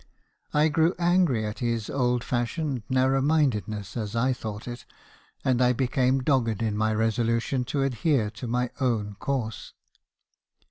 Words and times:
I 0.51 0.69
grew 0.69 0.95
angry 0.97 1.45
at 1.45 1.59
his 1.59 1.87
old 1.87 2.23
fashioned 2.23 2.81
narrow 2.89 3.21
minded 3.21 3.67
ness, 3.67 3.95
as 3.95 4.15
I 4.15 4.33
thought 4.33 4.67
it; 4.67 4.83
and 5.45 5.61
I 5.61 5.73
became 5.73 6.23
dogged 6.23 6.63
in 6.63 6.75
my 6.75 6.91
resolution 6.91 7.65
to 7.65 7.83
adhere 7.83 8.31
to 8.31 8.47
my 8.47 8.71
own 8.79 9.13
course. 9.19 9.73